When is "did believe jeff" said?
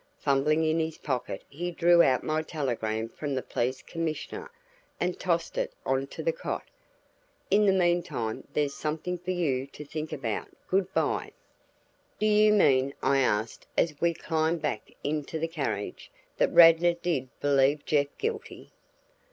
16.95-18.07